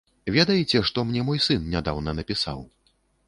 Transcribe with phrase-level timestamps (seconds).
[0.35, 2.65] Ведаеце, што мне мой сын нядаўна напісаў?